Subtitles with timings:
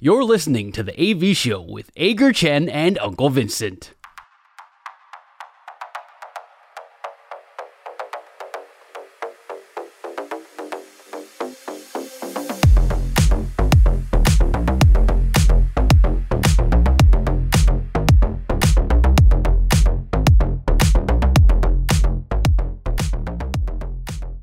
[0.00, 3.94] You're listening to the AV Show with Ager Chen and Uncle Vincent.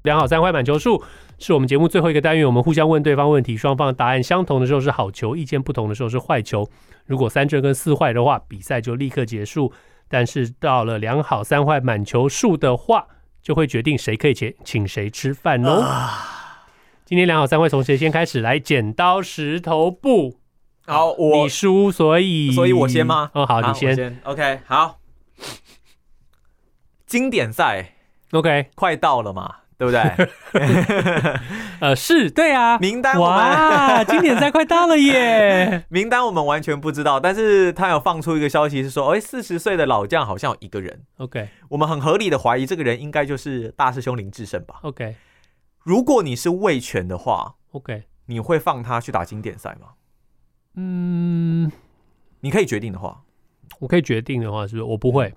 [0.04, 1.02] 两好三坏满球数
[1.38, 6.70] 是我们节目最后一个单元，我们互相问对方问题，双方答案相同的时候是好球，意见不同的时候是坏球。
[7.06, 9.72] 如果三正跟四坏的话，比赛就立刻结束。
[10.08, 13.08] 但是到了两好三坏满球数的话，
[13.42, 15.82] 就会决定谁可以请请谁吃饭喽。
[15.82, 16.68] 啊、
[17.06, 18.40] 今天两好三坏从谁先开始？
[18.40, 20.40] 来剪刀石头布。
[20.86, 23.32] 好，我你输，所以所以我先吗？
[23.34, 24.20] 哦，好，好你先，先。
[24.24, 25.00] OK，好。
[27.08, 27.96] 经典赛
[28.32, 29.56] ，OK，快到了嘛。
[29.78, 30.02] 对不对？
[31.82, 35.86] 呃，是对啊，名单哇，经典赛快到了耶！
[35.90, 41.02] 名单我们完全不知道，但是他有放出一个消息是说，哎，四十岁的老将好像有一个人。
[41.18, 45.16] OK，我们很合理的怀疑这个人应该就是大师兄林志胜吧？OK，
[45.84, 49.90] 如果你是魏权的话，OK，你会放他去打经典赛吗？
[50.76, 51.72] 嗯，
[52.40, 53.22] 你可以决定的话，
[53.80, 54.84] 我可以决定的话，是不是？
[54.84, 55.34] 我不会。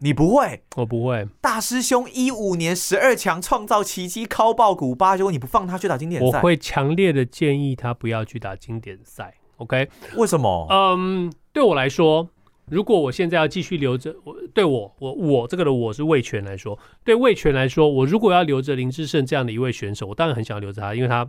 [0.00, 1.26] 你不会，我不会。
[1.40, 9.34] 大师兄一五年十二强创造奇迹，敲爆古巴，结果你不放他去打经典赛，我会强烈的建议他不要去打经典赛。
[9.56, 9.88] OK？
[10.16, 10.66] 为什么？
[10.68, 12.28] 嗯，对我来说，
[12.66, 21.26] 如果我现在要继续留着，我对我我我这个的我是魏权来说，对魏权来说，我如果要留着林志胜这样的一位选手，我当然很想留着他，因为他，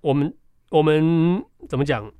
[0.00, 0.34] 我们
[0.70, 2.10] 我们怎么讲？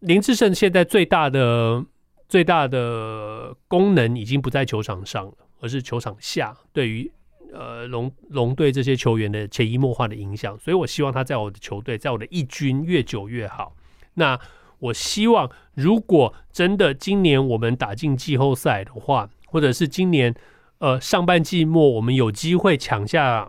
[0.00, 1.84] 林志胜现在最大的。
[2.28, 7.10] 最大的功能已经不在球场上了，而是球场下对于
[7.52, 10.58] 呃龙龙队这些球员的潜移默化的影响。
[10.58, 13.74] 所以我希望他在我的球队，在我的一军越久越好。
[14.14, 14.38] 那
[14.78, 20.34] 我希望，如果真的今年我们打进季后赛的话，或者是今年
[20.78, 23.48] 呃上半季末我们有机会抢下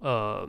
[0.00, 0.48] 呃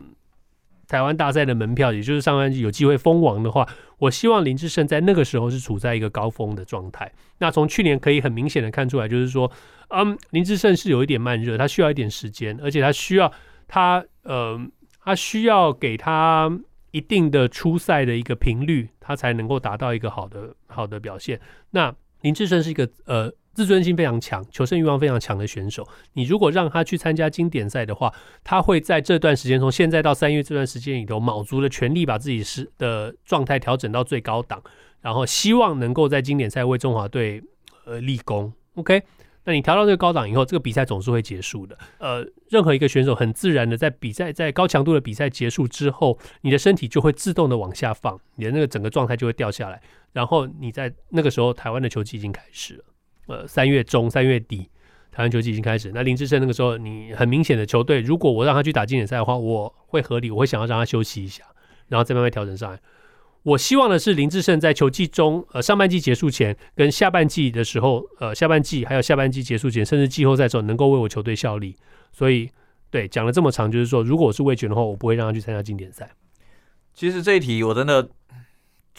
[0.89, 3.65] 台湾大赛的门票，也就是上半季有机会封王的话。
[3.99, 7.11] 我希望林志胜在那个时候是处在一个高峰的状态。
[7.37, 9.49] 那从去年可以很明显的看出来，就是说，
[9.89, 13.31] 嗯，林志胜是有一点慢热，他需要一点时间，而且他需要
[13.67, 14.59] 他呃，
[15.03, 16.51] 他需要给他
[16.91, 21.39] 一定的出赛的一个频率，他才能够达到一个好的好的表现。
[21.69, 23.31] 那林志胜是一个呃。
[23.51, 34.63] 自尊心非常强、求胜欲望非常强的选手，你如果让他去参加经典赛的话，他会在这段时间，从现在到三月这段时间里头，卯足了全力把自己是的状态调整到最高档，
[35.01, 37.43] 然后希望能够在经典赛为中华队
[37.85, 38.53] 呃立功。
[38.75, 39.03] OK，
[39.43, 41.77] 那你调到这个高档以后，这个比赛总是会结束的。
[41.97, 49.81] 呃，任何一个选手很自然的在比赛在高强度的比赛结束之后，你的身体就会自动的往下放，你的那个整个状态就会掉下来，
[50.11, 52.83] 然后你在那个时候，台湾的球季已经开始了。
[53.27, 54.69] 呃，三月中、三月底，
[55.11, 55.91] 台湾球季已经开始。
[55.93, 61.43] 那林志胜那个时候，你很明显的球队，如果我让他去打经典赛的话，我会合理，我会想要让他休息一下，
[61.87, 62.79] 然后再慢慢调整上来。
[63.43, 71.75] 我希望的是林志胜在球季中，呃，上半季结束前跟下半季的时候，呃，下半季还有下半季结束前，甚至季后赛的时候，能够为我球队效力。
[72.11, 72.49] 所以，
[72.89, 76.11] 对，讲了这么长，就是说，如果我是味全的话，我不会让他去参加经典赛。
[76.93, 78.09] 其实这一题我真的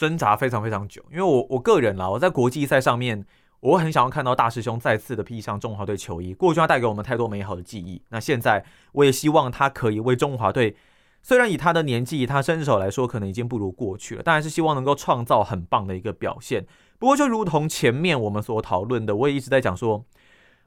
[0.01, 3.23] 挣扎非常非常久，因为我我个人啦，我在国际赛上面。
[3.59, 6.33] 我很想要看到大师兄再次的披上中华队球衣。
[6.33, 8.01] 过去他带给我们太多美好的记忆。
[8.09, 10.75] 那现在我也希望他可以为中华队，
[11.21, 16.65] 虽然以他的年纪、他身手来说，可能已经不如过去了，但还是希望能够创造很棒的一个表现。
[16.97, 20.03] 不过，就如同前面我们所讨论的，我也一直在讲说，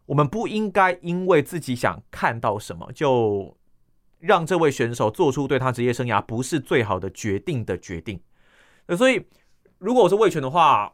[0.06, 3.56] 我们不应该因为自己想看到什么，就
[4.20, 8.20] 让这位选手做出对他职业生涯不是最好的决定的决定。
[8.88, 9.24] 所以，
[9.78, 10.92] 如果我是味全的话，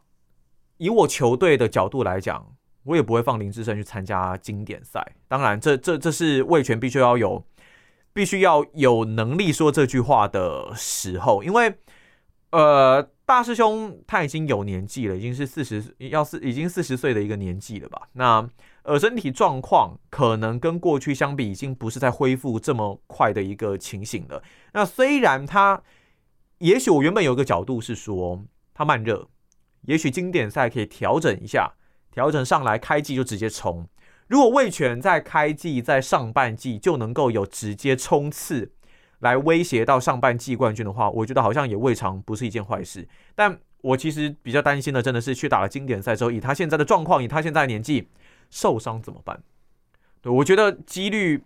[0.77, 5.05] 以我球队的角度来讲，我也不会放林志胜去参加经典赛。
[5.27, 7.45] 当然这，这这是味全必须要有，
[8.13, 11.43] 必须要有能力说这句话的时候。
[11.43, 11.75] 因为，
[12.51, 18.07] 呃，大师兄他已经有年纪了，已经是四十，要是已经四十岁的一个年纪了吧？
[18.13, 18.49] 那
[18.83, 24.41] 呃，身体状况可能跟过去相比，已经不是在恢复这么快的一个情形了。
[24.73, 25.81] 那虽然他，
[26.61, 28.43] 也许我原本有个角度是说
[28.73, 29.27] 他慢热。
[29.87, 31.73] 也许经典赛可以调整一下，
[32.11, 33.87] 调整上来，开季就直接冲。
[34.27, 38.71] 如果味全在开季在上半季就能够有直接冲刺，
[39.19, 43.07] 来威胁到上半季冠军的话，我觉得好像也未尝不是一件坏事。
[43.33, 48.07] 但我其实比较担心的，真的是去打了经典赛之后，以他现在的状况，以他现在的年纪，
[48.51, 49.41] 受伤怎么办？
[50.21, 51.43] 对，我觉得几率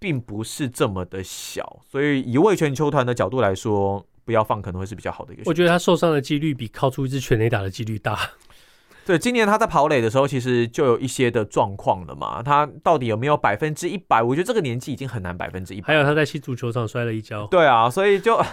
[0.00, 1.80] 并不是这么的小。
[1.88, 5.44] 所以以位全球团的角度来说，不要放，可能会是比较好的一个。
[5.46, 8.18] 我觉得他受伤的几率比靠出一支全垒打的几率大。
[9.06, 12.42] 对，今年他在跑垒的时候，其实就有一些的状况了嘛。
[12.42, 14.22] 他到底有没有百分之一百？
[14.22, 15.88] 我觉得这个年纪已经很难百分之一百。
[15.88, 17.46] 还有他在新足球场摔了一跤。
[17.46, 18.40] 对啊，所以就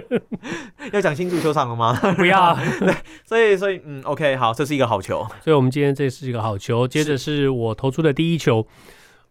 [0.92, 1.98] 要讲新足球场了吗？
[2.16, 2.54] 不要。
[2.78, 2.94] 对，
[3.24, 5.26] 所以所以嗯，OK，好，这是一个好球。
[5.42, 6.86] 所以我们今天这是一个好球。
[6.86, 8.64] 接着是我投出的第一球。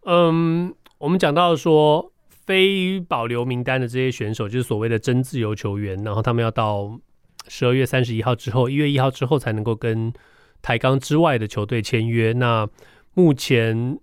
[0.06, 2.13] 嗯，我们讲到说
[2.45, 6.99] 非保留名单的这些选手，就是所谓的真自由球员，然后他们要到。
[7.47, 10.13] 十二月三十一号之后，一月一号之后才能够跟
[10.61, 12.31] 台钢之外的球队签约。
[12.33, 12.67] 那
[13.15, 13.97] 目前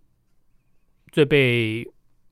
[1.13, 1.87] 最被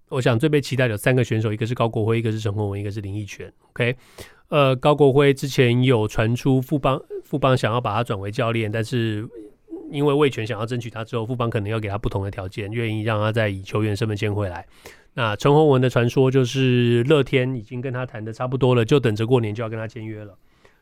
[0.09, 3.53] 我想最被期待的有三个选手，一个是高国辉，一个是陈鸿文，一个是林奕全。
[3.69, 3.95] OK，
[4.49, 9.29] 呃，高国辉之前有传出富邦富邦想要把他转为教练，但是
[9.95, 14.67] 因为魏权想要争取他之后，富邦可能要给他不同的条件，愿意让他再以球员身份签回来。
[15.15, 20.37] 那陈宏文的传说就是乐天已经跟他谈的差不多了，就等着过年就要跟他签约了。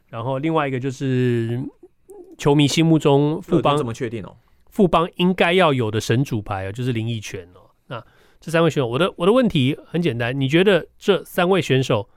[0.09, 1.63] 然后另外一个就是
[2.39, 4.35] 球迷心目中富邦怎么确定哦？
[4.71, 7.69] 富邦应该要有的神主牌哦，就是林益全哦。
[7.89, 8.03] 那
[8.41, 12.09] 这三位选手，我的我的问题很简单，你觉得这三位选手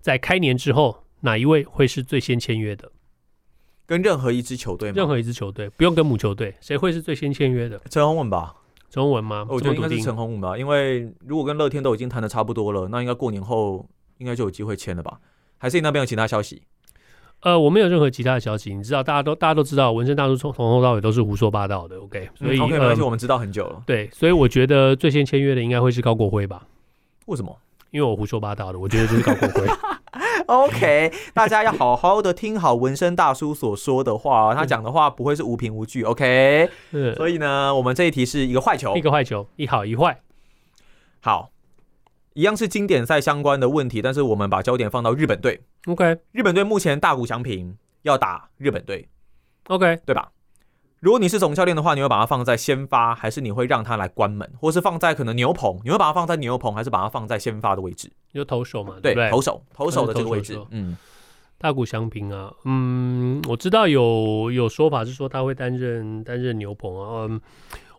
[0.00, 2.90] 在开年之后哪一位会是最先签约的？
[3.90, 4.94] 跟任何一支球队吗？
[4.94, 7.76] 任何一支球队，不用跟母球队，谁会是最先签约的？
[7.90, 8.54] 陈宏文吧？
[8.88, 9.44] 陈宏文吗？
[9.50, 13.84] 我觉得应该是陈宏文吧，因为如果跟乐天都已经谈的差不多了，那应该过年后
[14.18, 15.18] 应该就有机会签了吧？
[15.58, 16.62] 还是你那边有其他消息？
[17.40, 26.64] 呃，我没有任何其他的消息，你知道，大家都大家都知道，文生大叔从从头到尾都是胡说八道的，OK，所以、嗯、OK，而且我们知道很久了、呃，对，所以我觉得最先签约的应该会是高国辉吧？
[27.26, 27.58] 为什么？
[27.90, 29.66] 因为我胡说八道的，我觉得就是高国辉。
[30.50, 36.68] OK，大家要好好的听好纹身大叔所说的话，他讲的话不会是无凭无据，OK？
[36.90, 40.20] 嗯，所以呢，我们这一题是一个坏球，一个坏球，一好一坏，
[41.20, 41.50] 好。
[42.34, 45.60] 一样是经典赛相关的问题，但是我们把焦点放到日本队。
[45.86, 49.08] OK，日本队目前大谷翔平要打日本队。
[49.66, 50.30] OK，对吧？
[51.00, 55.80] 如果你是总教练的话，你会把它放在先发，还是你会让他来关门，或是放在可能牛棚？
[55.82, 58.10] 你会把它放在牛棚，还是把它放在先发的位置？
[58.32, 58.96] 就投手嘛？
[59.02, 60.60] 对，对，投手，投手的这个位置。
[60.70, 60.96] 嗯，
[61.58, 67.40] 大谷翔平啊，嗯，我知道有有说法是说他会担任担任牛棚啊，嗯。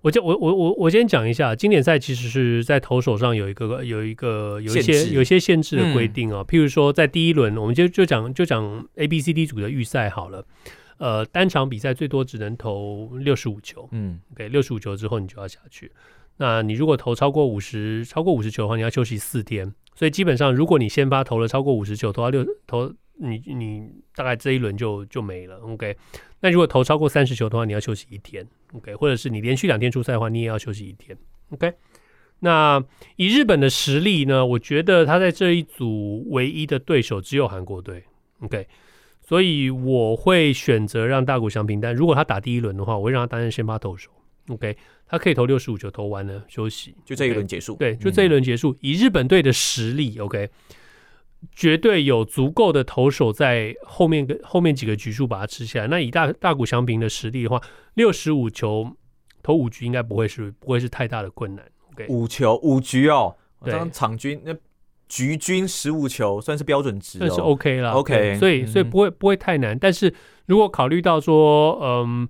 [0.03, 10.43] 我就我我我我先讲一下，经典赛其实是在投手上有一个有一个有一些有一些限制的规定啊、嗯，譬如说在第一轮，我们就就讲就讲 A B C D 组的预赛好了，
[11.01, 15.91] 呃，单场比赛最多只能投六十五球，嗯，给六十五球之后你就要下去，
[16.37, 25.97] 那你如果投超过五十超过五十球的话，你要休息四天，所以基本上如果你先发投了超过五十球，投到六投你你大概这一轮就就没了，OK。
[26.41, 28.93] 那如果投超过三十球的话，你要休息一天，OK？
[28.93, 31.17] 或者是你连续两天出赛的话，你也要休息一天
[31.49, 31.73] ，OK？
[32.41, 32.79] 那
[33.15, 38.03] 以日本的实力呢，我觉得他在这一组唯一的对手只有韩国队
[38.41, 38.67] ，OK？
[39.31, 44.11] 所以我会选择让大谷翔平，但如果他打第一轮的话，我会让他担任先发投手
[44.49, 44.75] ，OK？
[45.07, 48.73] 他可以投六十五球，投完了休息，就这一轮结束，对，就这一轮结束。
[48.73, 50.49] 嗯、以日本队的实力，OK？
[51.55, 55.87] 绝对有足够的投手在后面跟后面几个局数把它吃下来。
[55.87, 57.61] 那以大大谷翔平的实力的话，
[57.93, 58.97] 六十五球
[59.41, 61.65] 投五局应该不会是不会是太大的困难。
[61.93, 63.33] OK，五球五局哦，
[63.63, 64.53] 对，场均那
[65.11, 67.91] 局均十五球算是标准值，哦，算是 OK 了。
[67.91, 69.77] OK，所以所以不会不会太难。
[69.77, 70.13] 但是
[70.45, 72.25] 如果考虑到说，嗯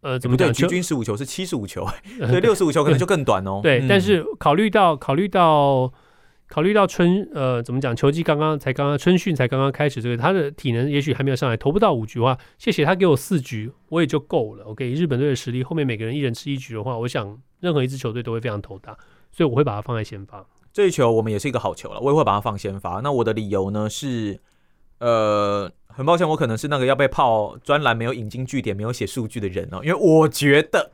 [0.00, 0.50] 呃，怎么讲？
[0.50, 1.86] 局均十五球是七十五球，
[2.26, 3.60] 所以六十五球可能就更短哦。
[3.62, 5.92] 对，嗯、但是考虑到考虑到。
[6.48, 14.62] 考虑到春呃怎么讲，球季刚刚才刚刚春训才刚刚开始，这个他的体能也许还没有上来，投不到五局的话，谢谢他给我四局，我也就够了。
[14.66, 18.96] OK，日本队的实力，后面每个人一人吃一局的话，我想任何一支球队都会非常头大，
[19.32, 20.46] 所以我会把它放在先发。
[20.76, 23.00] 这一球我们也是一个好球了，我也会把它放先发。
[23.02, 24.38] 那我的理由呢是，
[24.98, 30.90] 呃，很抱歉，我可能是那个要被泡专栏没有引经据典、没有写数据的人哦，因为我觉得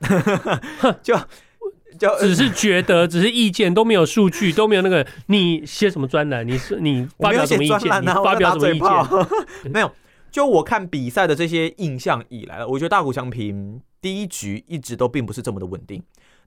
[1.03, 1.19] 就。
[2.21, 5.05] 只是觉得，只是意见，都没有数据，都没有那个。
[5.27, 6.47] 你写什么专栏？
[6.47, 7.91] 你是你发表什么意见？
[7.91, 8.91] 啊、你发表什么意见？
[9.73, 9.91] 没有。
[10.31, 16.03] 就我看比赛的这些印象以来，我觉得大谷翔平第一局一直都并不是这么的稳定。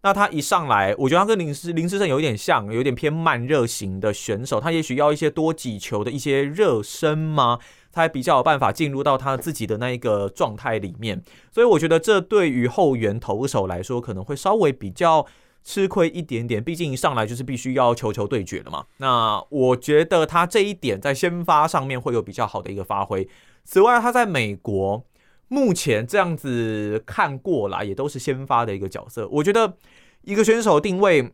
[0.05, 4.59] 那他一上来，我觉得他跟林诗林诗胜有点像，有点偏慢热型的选手。
[4.59, 7.57] 他也许要一些多几球的一些热身吗？
[7.91, 11.23] 他比较有办法进入到他自己的那一个状态里面。
[11.51, 15.25] 所以我觉得这对于后援投手来说，可能会稍微比较。
[15.67, 18.85] 吃亏一点点，毕竟一上来就是必须要球球对决了嘛。
[18.97, 23.27] 那我觉得他这一点在先发上面会有比较好的一个发挥。
[23.63, 25.03] 此外，他在美国
[25.47, 29.27] 目前这样子看过来，也都是先发的一个角色。
[29.29, 29.77] 我觉得
[30.21, 31.31] 一个选手定位，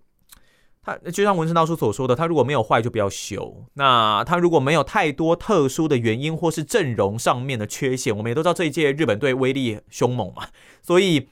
[0.83, 3.65] 他就像文生大叔所说的，他如果没有坏就不要修。
[3.75, 10.47] 那他如果没有太多特殊的原因或是阵容上面的缺陷，我们也都知道这一届日本队威力凶猛嘛。
[10.81, 11.29] 所以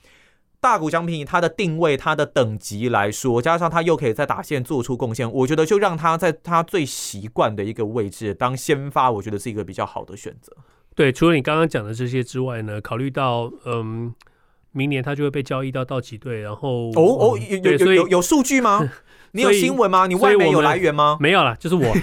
[0.61, 10.55] 大谷翔平他的定位、他的等级来说，加上他又可以在打线做出贡献，我觉得就让他在他最习惯的一个位置当先发，我觉得是一个比较好的选择。
[10.99, 14.13] 对，除了你刚刚讲的这些之外呢，考虑到嗯，
[14.73, 18.91] 明年他就会被交易到道奇队，然后哦哦，有有有有有数据吗？
[19.31, 20.07] 你有新闻吗？
[20.07, 21.15] 你外面有来源吗？
[21.21, 21.95] 没有啦，就是我。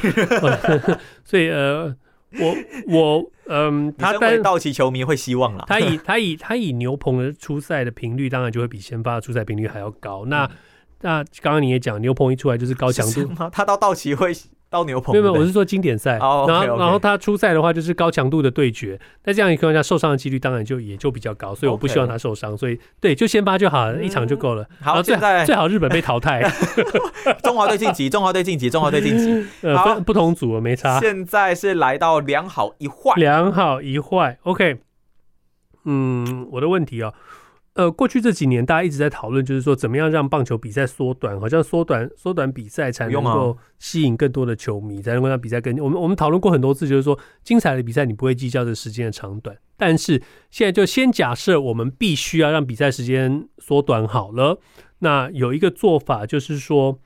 [1.27, 1.95] 所以呃，
[2.41, 2.57] 我
[2.89, 5.67] 我嗯，他但道奇球迷会希望啦。
[5.69, 10.25] 他以他以他以牛棚的出赛的频率，当然就会比先发的出赛频率还要高。
[10.25, 10.51] 那、嗯、
[11.03, 13.31] 那刚刚你也讲，牛棚一出来就是高强度。
[13.53, 14.33] 他到道奇会。
[14.77, 16.19] 到牛棚，没有没有，我是说经典赛。
[16.19, 16.67] Oh, okay, okay.
[16.67, 22.57] 然后然后他出赛的话就是高强度的对决，那这样一个情况下受伤的几率当然就也就比较高，所以我不希望他受伤，Okay.
[22.57, 24.63] 所以对就先发就好了，一场就够了。
[24.65, 26.43] 嗯、好，现在最好日本被淘汰，
[27.43, 29.47] 中华队晋级，中华队晋级，中华队晋级。
[29.67, 31.01] 呃，分不同组没差。
[31.01, 34.39] 现在是来到两好一坏，两好一坏。
[34.43, 34.79] OK，
[35.85, 37.15] 嗯，我的问题啊、哦。
[37.77, 45.77] 呃，过去这几年大家一直在讨论，就是说怎么样让棒球比赛缩短，好像缩短缩短比赛才能够吸引更多的球迷，才能够让比赛更。
[45.77, 54.59] 我们我们讨论过很多次，就是说精彩的比赛你不会计较这时间的长短，但是现在就先假设我们必须要让比赛时间缩短好了。
[55.01, 56.99] 那有一个做法就是说，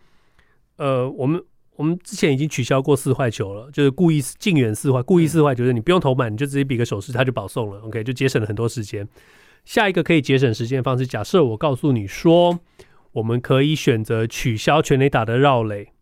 [0.76, 1.42] 呃，我们
[1.74, 9.08] 我们之前已经取消过四坏球了，就是故意近远四坏，故意四坏就是你不用投满，你就直接比个手势，他就保送了，OK，就节省了很多时间。
[9.70, 12.58] 下一个可以节省时间的方式，假设我告诉你说，
[13.12, 15.92] 我们可以选择取消全垒打的绕垒，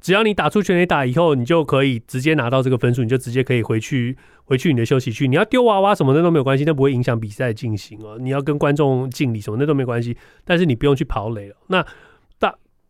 [0.00, 4.16] 只要你打出全垒打以后，你就可以直接拿到这个分数，你就直接可以回去
[4.46, 5.26] 回去你的休息区。
[5.26, 8.16] 你要丢娃娃什么的都没有关系，那不会影响比赛进行哦。
[8.20, 11.56] 你要跟观众敬礼什么那都没关系，但是你不用去跑垒了。
[11.66, 11.84] 那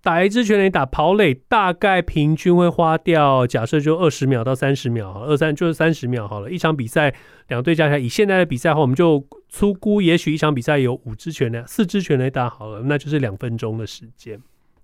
[0.07, 6.49] 打一支全垒打跑垒，大概平均会花掉，假设就二十秒到三十秒，二三就是三十秒好了。
[6.49, 7.13] 一场比赛
[7.49, 14.41] 两队加起来，以现在的比赛的话，我们就粗估，也许一场比赛有五支全垒，四支全垒打好了，那就是两分钟的时间。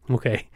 [0.09, 0.47] OK，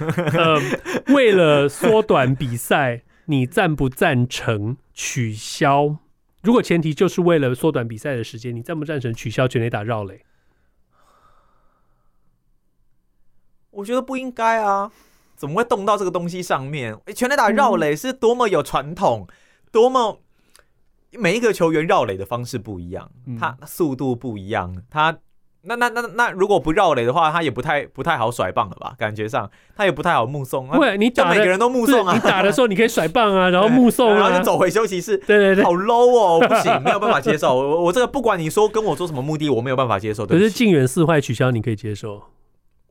[0.00, 0.58] 呃，
[1.14, 5.98] 为了缩短比赛，你赞不赞成取消？
[6.42, 10.22] 如果前提就是为了缩短比赛的时间，你赞不赞成取消全垒打绕垒？
[13.76, 14.90] 我觉得不应该啊，
[15.36, 16.96] 怎么会动到这个东西上面？
[17.14, 19.26] 全垒打绕垒是多么有传统，
[19.70, 20.20] 多么
[21.12, 25.18] 每一个球员绕垒的方式不一样，他速度不一样，他
[25.68, 28.94] 那那那那如果不绕垒的话，他也不太不太好甩棒了吧？
[28.96, 30.68] 感觉上他也不太好目送。
[30.70, 35.18] 对，你打每个人都目送啊，你打的时候你可以甩棒啊， 然后目送啊，然后就走回休息室。
[35.26, 37.54] 对对对，好 low 哦，不行， 没有办法接受。
[37.54, 40.24] 我我这个不管你说跟我说什么目的，我没有办法接受。
[40.24, 42.22] 可是近远四坏取消，你可以接受。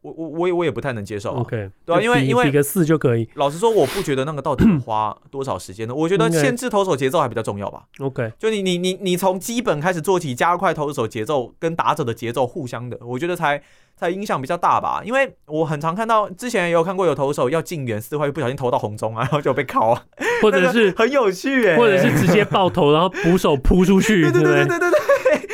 [0.06, 3.28] 我我我也我也不太能接受啊，OK，对啊，因为因为比个四就可以。
[3.34, 5.96] 老实说，我不觉得那个到底花多少时间呢？
[5.96, 7.86] 我觉得限制投手节奏还比较重要吧。
[8.00, 13.60] OK，就你你你你从基本开始做起，加快投手节奏跟打者的节奏互相的，我觉得才
[13.98, 15.02] 才影响比较大吧。
[15.04, 20.04] 因为我很常看到，之前也有看过有投手要进远四坏，又不小心投到红中啊，然后就被敲啊，
[20.44, 25.00] 或者是 很有趣哎，或者是直接爆头，然后捕手扑出去， 对对对对对对对。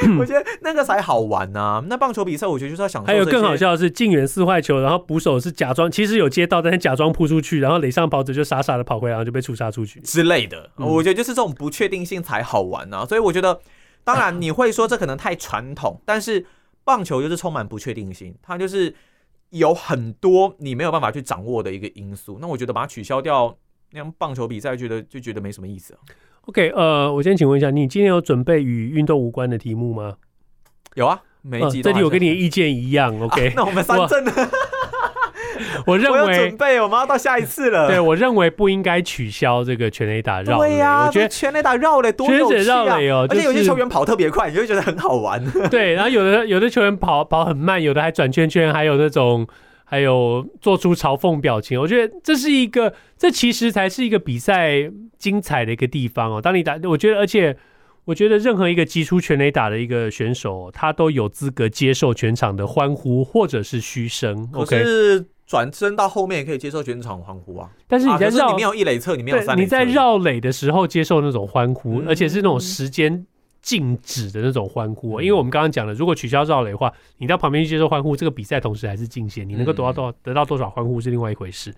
[0.19, 1.83] 我觉得那个才好玩呢、啊。
[1.87, 3.07] 那棒球比赛，我觉得就是要享受。
[3.07, 10.69] 还有更好笑的是，近远四坏球，然后捕手是假装其实有接到，但是假装扑出去，然后垒上跑者就傻傻的跑回来，然后就被触杀出去之类的。
[10.77, 13.05] 我觉得就是这种不确定性才好玩呢、啊。
[13.05, 13.59] 所以我觉得，
[14.03, 16.45] 当然你会说这可能太传统，但是
[16.83, 18.93] 棒球就是充满不确定性，它就是
[19.49, 22.37] 有很多你没有办法去掌握的一个因素。
[22.41, 23.55] 那我觉得把它取消掉，
[23.91, 25.99] 那样棒球比赛觉得就觉得没什么意思、啊。
[26.51, 30.15] OK，呃，我先请问一下，你今天有准备与运动无关的题目吗？
[30.95, 33.17] 有啊，每一集、呃、这题我跟你的意见一样。
[33.21, 34.33] OK，、啊、那我们三振呢？
[35.87, 37.87] 我认为 我准备，我们要到下一次了。
[37.87, 40.67] 对，我认为不应该取消这个全垒打绕垒。
[40.67, 42.83] 对呀、啊，我觉得全垒打绕垒多有趣啊！
[42.83, 45.41] 哦就是、而且有些球员跑特别快，你就会觉得很好玩。
[45.71, 49.47] 对，然后有的有的球员跑跑很慢，有的还转圈圈，还有那种。
[49.91, 56.41] 还有做出嘲讽表情，我觉得这是一个，这其实才是一个比赛精彩的一个地方哦。
[56.41, 57.57] 当你打，我觉得，而且
[58.05, 64.49] 我觉得任何一个击出全垒打的一个选手，他都有资格接受全场的欢呼或者是嘘声。
[64.65, 67.69] 可是转身到后面也可以接受全场欢呼啊。
[67.89, 73.25] 但是你在绕，啊、你没有一垒侧，你没有三垒，你在绕垒的时候接受那种欢呼，嗯、而且是那种时间。
[73.61, 81.73] 静止的那种欢呼，因为我们刚刚讲了，如果取消绕垒的话，你到旁边去接受欢呼，这个比赛同时还是进行，你能够得到多少得到多少欢呼是另外一回事。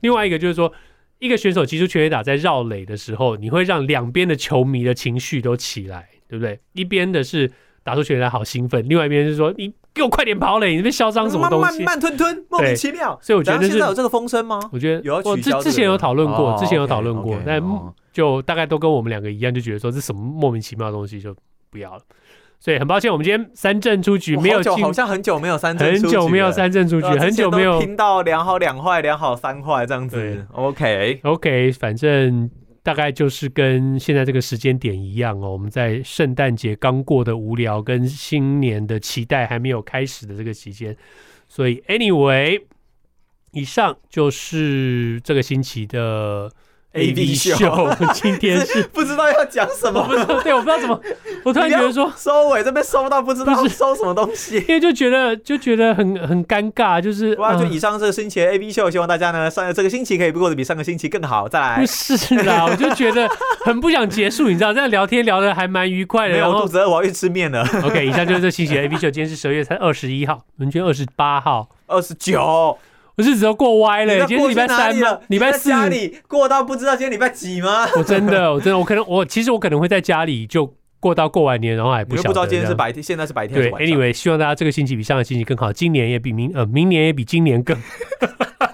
[0.00, 0.72] 另外一个就是说，
[1.18, 6.58] 一个选手击出全垒打在绕垒的时候，你会让两边的球迷的情绪都起来，对不对？
[6.72, 10.70] 一边的是打出全垒打好兴奋，另外一边是说你给我快点跑垒！
[10.70, 11.82] 你那边嚣张什么东西？
[11.82, 13.18] 慢慢吞吞，莫名其妙。
[13.20, 14.60] 所以我觉得现在有这个风声吗？
[14.72, 15.58] 我觉得有要取消。
[15.60, 21.34] 之之前有讨论过，之前有讨论过，但哦就大概都跟我们两个一样，就觉得说这什么莫名其妙的东西就
[21.70, 22.02] 不要了。
[22.58, 30.46] 所以很抱歉，我们今天三振出局没有进，好像很久没有三振，很久没有三振出局，很久没有听到两好两坏，两好三坏这样子。
[30.52, 32.50] OK OK，反正
[32.82, 35.52] 大概就是跟现在这个时间点一样哦。
[35.52, 40.94] 我们在圣诞节刚过的无聊，跟新年的期待还没有开始的这个期间，
[41.48, 42.60] 所以 Anyway，
[43.52, 46.52] 以上就是这个星期的。
[46.92, 47.54] A V 秀，
[48.12, 51.00] 今天是 不知道要讲什么，不知道，对，我不知道怎么，
[51.44, 61.80] 我突然觉得说收尾这边收到不知道收什么东西，因为就觉得就觉得很很尴尬，就是哇，就以上这个星期的 A V 秀，希望大家呢上这个星期可以过得比上个星期更好，再来。
[61.80, 63.28] 不是啦， 我就觉得
[63.64, 66.34] 很不想结束，你知道，这样聊天聊的还蛮愉快的。
[66.34, 67.64] 没有，我肚子饿，我要去吃面了。
[67.84, 72.76] OK，以上就是这星期的 A V 秀，今天是十二月才二十一号，明天二十八号，二十九。
[73.20, 75.18] 我日子都过歪了，今天是礼拜三吗？
[75.28, 77.86] 礼拜四家里过到不知道今天礼拜几吗？
[77.96, 83.60] 我真的，我真的，我可能我其实我可能会在家里就过到过完年，然后还不晓得不知道今天是白天，现在是白天。
[83.60, 87.76] 对，Anyway，希望大家这个星期比上个星期更好，今年也比明呃明年也比今年更，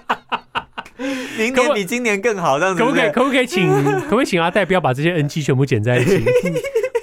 [1.37, 3.09] 明年比今年更好，这样子可不可以？
[3.11, 3.67] 可不可以请
[4.01, 6.23] 可不可以请阿戴不要把这些 NG 全部剪在一起？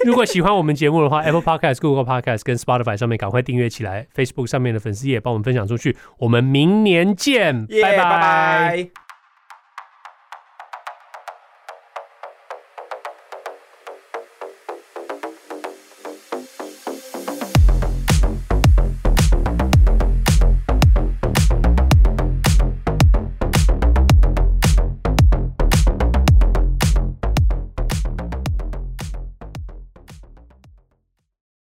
[0.05, 5.97] 如果喜欢我们节目的话，Apple Podcast、Google Podcast 跟 Spotify 上面赶快订阅起来，Facebook 上面的粉丝也帮我们分享出去。
[6.19, 9.04] 我们明年见，拜拜。